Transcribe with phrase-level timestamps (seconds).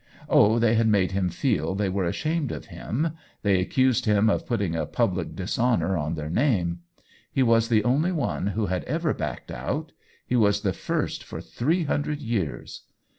[0.27, 3.09] Oh, they had made him feel they were ashamed of him;
[3.43, 6.79] they accused him of putting a public dishonor on their name.
[7.31, 9.91] He was the only one who had ever backed out—
[10.25, 12.85] he was the first for three hundred years.